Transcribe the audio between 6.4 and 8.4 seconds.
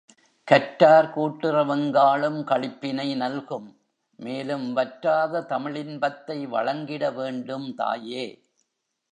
வழங்கிட வேண்டும் தாயே!